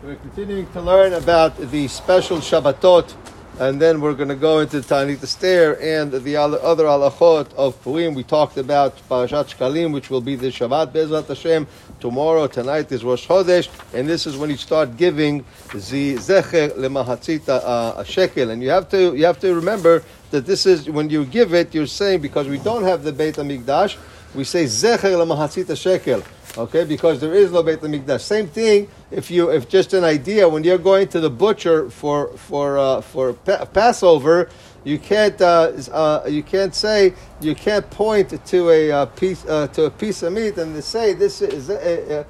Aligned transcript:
We're 0.00 0.14
continuing 0.14 0.70
to 0.74 0.80
learn 0.80 1.12
about 1.14 1.56
the 1.58 1.88
special 1.88 2.38
Shabbatot, 2.38 3.12
and 3.58 3.82
then 3.82 4.00
we're 4.00 4.14
going 4.14 4.28
to 4.28 4.36
go 4.36 4.60
into 4.60 4.80
Ta'anit 4.80 5.20
Esther 5.24 5.76
and 5.80 6.12
the 6.12 6.36
other 6.36 6.84
halachot 6.84 7.52
of 7.54 7.82
Purim. 7.82 8.14
We 8.14 8.22
talked 8.22 8.58
about 8.58 8.96
Parashat 9.08 9.56
Shkalim, 9.56 9.92
which 9.92 10.08
will 10.08 10.20
be 10.20 10.36
the 10.36 10.52
Shabbat 10.52 10.92
Bezrat 10.92 11.26
Hashem. 11.26 11.66
Tomorrow, 11.98 12.46
tonight 12.46 12.92
is 12.92 13.02
Rosh 13.02 13.26
Chodesh, 13.26 13.68
and 13.92 14.08
this 14.08 14.24
is 14.24 14.36
when 14.36 14.50
you 14.50 14.56
start 14.56 14.96
giving 14.96 15.38
the 15.72 16.14
Zecher 16.14 16.70
Lemahatzita 16.76 17.60
uh, 17.64 17.94
a 17.96 18.04
shekel. 18.04 18.50
And 18.50 18.62
you 18.62 18.70
have 18.70 18.88
to 18.90 19.16
you 19.16 19.24
have 19.24 19.40
to 19.40 19.52
remember 19.52 20.04
that 20.30 20.46
this 20.46 20.64
is 20.64 20.88
when 20.88 21.10
you 21.10 21.24
give 21.24 21.54
it, 21.54 21.74
you're 21.74 21.86
saying 21.86 22.20
because 22.20 22.46
we 22.46 22.58
don't 22.58 22.84
have 22.84 23.02
the 23.02 23.10
Beit 23.10 23.34
Hamikdash, 23.34 23.96
we 24.36 24.44
say 24.44 24.66
Zecher 24.66 25.18
Lemahatzita 25.18 25.76
shekel. 25.76 26.22
Okay, 26.58 26.84
because 26.84 27.20
there 27.20 27.34
is 27.34 27.52
no 27.52 27.62
Beit 27.62 27.80
Hamikdash. 27.80 28.20
Same 28.20 28.48
thing. 28.48 28.88
If 29.12 29.30
you, 29.30 29.50
if 29.50 29.68
just 29.68 29.92
an 29.92 30.02
idea, 30.02 30.48
when 30.48 30.64
you're 30.64 30.76
going 30.76 31.06
to 31.08 31.20
the 31.20 31.30
butcher 31.30 31.88
for 31.88 32.36
for 32.36 32.78
uh, 32.78 33.00
for 33.00 33.34
pa- 33.34 33.64
Passover, 33.66 34.50
you 34.82 34.98
can't 34.98 35.40
uh, 35.40 35.70
uh, 35.92 36.26
you 36.28 36.42
can't 36.42 36.74
say 36.74 37.14
you 37.40 37.54
can't 37.54 37.88
point 37.90 38.44
to 38.44 38.70
a 38.70 38.90
uh, 38.90 39.06
piece 39.06 39.46
uh, 39.46 39.68
to 39.68 39.84
a 39.84 39.90
piece 39.90 40.24
of 40.24 40.32
meat 40.32 40.58
and 40.58 40.82
say 40.82 41.12
this 41.12 41.42
is 41.42 41.70
uh, 41.70 42.24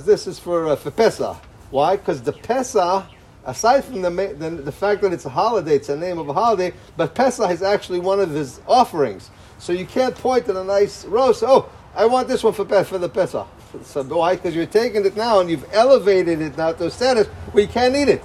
this 0.00 0.26
is 0.26 0.38
for 0.38 0.76
for 0.76 0.90
Pesach. 0.90 1.38
Why? 1.70 1.96
Because 1.96 2.20
the 2.20 2.34
Pesach 2.34 3.06
aside 3.46 3.82
from 3.82 4.02
the, 4.02 4.10
the, 4.10 4.50
the 4.50 4.72
fact 4.72 5.00
that 5.00 5.14
it's 5.14 5.24
a 5.24 5.30
holiday, 5.30 5.76
it's 5.76 5.88
a 5.88 5.96
name 5.96 6.18
of 6.18 6.28
a 6.28 6.34
holiday, 6.34 6.74
but 6.98 7.14
Pesach 7.14 7.50
is 7.50 7.62
actually 7.62 7.98
one 7.98 8.20
of 8.20 8.28
his 8.28 8.60
offerings. 8.68 9.30
So 9.58 9.72
you 9.72 9.86
can't 9.86 10.14
point 10.14 10.46
at 10.50 10.56
a 10.56 10.64
nice 10.64 11.06
roast. 11.06 11.42
Oh, 11.42 11.70
I 11.94 12.04
want 12.04 12.28
this 12.28 12.44
one 12.44 12.52
for 12.52 12.66
for 12.84 12.98
the 12.98 13.08
Pesach. 13.08 13.48
So 13.84 14.02
why? 14.02 14.36
Because 14.36 14.54
you're 14.54 14.66
taking 14.66 15.04
it 15.04 15.16
now 15.16 15.40
and 15.40 15.50
you've 15.50 15.66
elevated 15.72 16.40
it 16.40 16.56
now 16.56 16.72
to 16.72 16.86
a 16.86 16.90
status 16.90 17.26
where 17.52 17.62
you 17.64 17.68
can't 17.68 17.94
eat 17.94 18.08
it. 18.08 18.22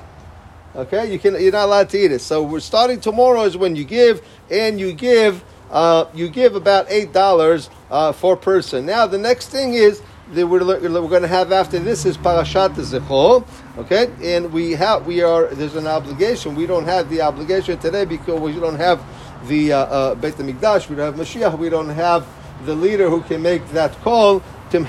Okay, 0.75 1.11
you 1.11 1.19
can. 1.19 1.41
You're 1.41 1.53
not 1.53 1.65
allowed 1.65 1.89
to 1.91 1.97
eat 1.97 2.11
it. 2.11 2.19
So 2.19 2.43
we're 2.43 2.59
starting 2.59 2.99
tomorrow 2.99 3.43
is 3.43 3.55
when 3.55 3.75
you 3.75 3.85
give, 3.85 4.21
and 4.51 4.79
you 4.79 4.93
give. 4.93 5.43
Uh, 5.71 6.05
you 6.13 6.29
give 6.29 6.55
about 6.55 6.85
eight 6.89 7.11
dollars 7.11 7.69
uh, 7.89 8.11
for 8.11 8.37
person. 8.37 8.85
Now 8.85 9.07
the 9.07 9.17
next 9.17 9.49
thing 9.49 9.73
is 9.73 10.01
that 10.33 10.45
we're, 10.45 10.63
we're 10.63 10.89
going 11.07 11.21
to 11.21 11.27
have 11.27 11.51
after 11.51 11.79
this 11.79 12.05
is 12.05 12.17
Parashat 12.17 12.75
Zechor. 12.75 13.47
Okay, 13.77 14.11
and 14.21 14.51
we 14.51 14.73
have 14.73 15.07
we 15.07 15.21
are 15.21 15.47
there's 15.47 15.75
an 15.75 15.87
obligation. 15.87 16.55
We 16.55 16.67
don't 16.67 16.85
have 16.85 17.09
the 17.09 17.21
obligation 17.21 17.79
today 17.79 18.05
because 18.05 18.39
we 18.39 18.53
don't 18.53 18.75
have 18.75 19.03
the 19.47 19.73
uh, 19.73 19.77
uh, 19.77 20.15
Beit 20.15 20.35
Hamikdash. 20.35 20.89
We 20.89 20.95
don't 20.97 21.17
have 21.17 21.27
Mashiach. 21.27 21.57
We 21.57 21.69
don't 21.69 21.89
have 21.89 22.27
the 22.65 22.75
leader 22.75 23.09
who 23.09 23.21
can 23.21 23.41
make 23.41 23.67
that 23.69 23.93
call 24.01 24.43
to, 24.71 24.83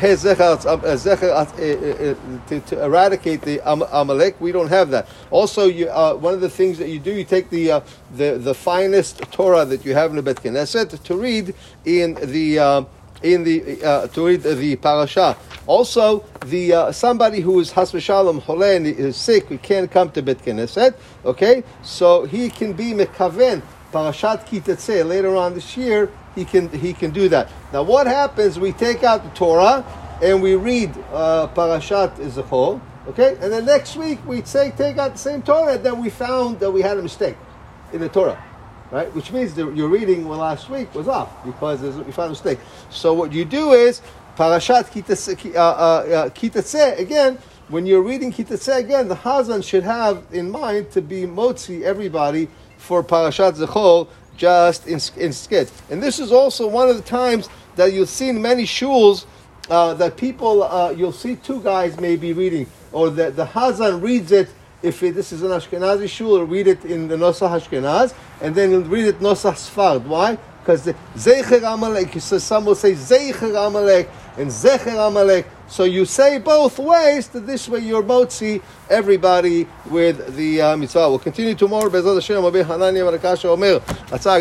to 2.67 2.85
eradicate 2.85 3.43
the 3.43 3.61
Amalek. 3.65 4.41
We 4.41 4.53
don't 4.53 4.69
have 4.69 4.91
that. 4.91 5.09
Also, 5.31 5.67
you, 5.67 5.89
uh, 5.89 6.15
one 6.15 6.35
of 6.35 6.41
the 6.41 6.51
things 6.51 6.79
that 6.79 6.89
you 6.89 6.99
do, 6.99 7.13
you 7.13 7.25
take 7.25 7.51
the, 7.51 7.73
uh, 7.73 7.81
the, 8.15 8.39
the 8.39 8.55
finest 8.55 9.19
Torah 9.33 9.65
that 9.65 9.85
you 9.85 9.95
have 9.95 10.11
in 10.11 10.17
the 10.17 10.23
Bet 10.23 10.37
Knesset 10.37 11.03
to 11.03 11.17
read 11.17 11.55
in 11.85 12.15
the 12.15 12.59
uh, 12.59 12.85
in 13.23 13.45
the 13.45 13.83
uh, 13.83 14.07
to 14.09 14.27
read 14.27 14.43
the 14.43 14.77
parasha. 14.77 15.37
Also, 15.67 16.25
the 16.47 16.73
uh, 16.73 16.93
somebody 16.93 17.41
who 17.41 17.59
is 17.61 17.73
has 17.73 17.93
v'shalom 17.93 18.43
holeh 18.43 18.77
and 18.77 18.87
is 18.87 19.17
sick, 19.17 19.49
we 19.51 19.59
can't 19.59 19.91
come 19.91 20.11
to 20.11 20.23
Bet 20.23 20.39
Knesset. 20.39 20.95
Okay, 21.25 21.65
so 21.83 22.25
he 22.25 22.51
can 22.51 22.73
be 22.75 22.93
mekaven 22.93 23.63
parashat 23.93 24.47
Ki 24.47 24.61
later 25.03 25.35
on 25.37 25.55
this 25.55 25.77
year 25.77 26.11
he 26.37 26.45
can 26.45 26.69
he 26.69 26.93
can 26.93 27.11
do 27.11 27.29
that. 27.31 27.51
Now, 27.73 27.83
what 27.83 28.07
happens? 28.07 28.61
We 28.61 28.71
take 28.73 29.03
out 29.03 29.25
the 29.25 29.31
Torah 29.31 29.85
and 30.23 30.41
we 30.41 30.55
read 30.55 30.95
uh, 31.13 31.49
Parashat 31.49 32.17
Zechor, 32.17 32.81
okay, 33.09 33.37
and 33.41 33.53
then 33.53 33.65
next 33.65 33.97
week 33.97 34.25
we 34.27 34.43
say 34.43 34.71
take 34.77 34.99
out 34.99 35.13
the 35.13 35.19
same 35.19 35.43
Torah, 35.43 35.77
then 35.79 36.01
we 36.01 36.11
found 36.11 36.61
that 36.61 36.71
we 36.71 36.83
had 36.83 36.99
a 36.99 37.03
mistake 37.03 37.37
in 37.93 38.01
the 38.01 38.09
Torah. 38.09 38.41
Right, 38.93 39.13
which 39.17 39.33
means 39.33 39.53
that 39.55 39.75
your 39.75 39.89
reading 39.89 40.29
last 40.29 40.71
week 40.71 40.95
was 40.95 41.09
off 41.09 41.45
because 41.45 41.83
we 41.83 42.13
found 42.13 42.27
a 42.27 42.31
mistake. 42.31 42.61
So 42.89 43.15
what 43.15 43.33
you 43.33 43.45
do 43.45 43.73
is 43.73 44.01
Parashat 44.37 44.93
Kitatse, 44.93 45.57
uh, 45.57 45.59
uh, 45.59 46.31
uh 46.31 46.95
again. 46.97 47.39
When 47.69 47.85
you're 47.85 48.03
reading 48.03 48.33
Kitatse 48.33 48.77
again, 48.77 49.09
the 49.09 49.17
Hazan 49.17 49.65
should 49.65 49.83
have 49.83 50.23
in 50.31 50.53
mind 50.53 50.93
to 50.93 51.03
be 51.03 51.23
motzi 51.23 51.83
everybody 51.83 52.47
for 52.77 53.03
Parashat 53.03 53.55
Zechor 53.55 54.07
just 54.37 54.87
in, 54.87 55.01
in. 55.17 55.33
And 55.91 56.03
this 56.03 56.19
is 56.19 56.33
also 56.33 56.67
one 56.67 56.89
of 56.89 56.97
the 56.97 57.03
times 57.03 57.49
that 57.77 57.93
you'll 57.93 58.07
see 58.07 58.29
in 58.29 58.41
many 58.41 58.65
shuls 58.65 59.27
uh, 59.69 59.95
that 59.95 60.17
people, 60.17 60.63
uh, 60.63 60.91
you'll 60.91 61.13
see 61.13 61.37
two 61.37 61.61
guys 61.63 61.99
maybe 62.01 62.33
reading, 62.33 62.67
or 62.93 63.11
the, 63.11 63.31
the 63.31 63.47
Hazan 63.47 64.03
reads 64.03 64.33
it, 64.33 64.49
if 64.83 65.03
it, 65.03 65.15
this 65.15 65.33
is 65.33 65.43
an 65.43 65.51
Ashkenazi 65.51 66.09
shul, 66.09 66.45
read 66.45 66.67
it 66.67 66.85
in 66.85 67.09
the 67.09 67.17
Nosach 67.17 67.61
Ashkenaz, 67.61 68.15
and 68.41 68.55
then 68.55 68.89
read 68.89 69.07
it 69.07 69.21
Nosach 69.21 69.55
Sfard. 69.55 70.05
Why? 70.05 70.39
Because 70.61 70.85
the 70.85 70.95
Zecher 71.15 71.63
Amalek, 71.73 72.21
so 72.21 72.39
some 72.39 72.65
will 72.65 72.75
say 72.75 72.93
Zecher 72.93 73.67
Amalek 73.67 74.09
and 74.37 74.49
Zecher 74.49 75.09
Amalek. 75.09 75.47
So 75.69 75.85
you 75.85 76.05
say 76.05 76.39
both 76.39 76.79
ways, 76.79 77.29
that 77.29 77.47
this 77.47 77.69
way 77.69 77.81
you're 77.81 78.03
motzi 78.03 78.63
everybody 78.89 79.67
with 79.87 80.37
the 80.37 80.63
uh, 80.63 80.77
mitzvah. 80.77 81.09
We'll 81.09 81.19
continue 81.19 81.55
tomorrow. 81.55 81.91
Bezat 81.91 82.15
Hashem, 82.15 82.43
Rabbi 82.43 82.63
Barakasha 82.63 83.47
Omer. 83.47 83.81
Atzah, 84.11 84.41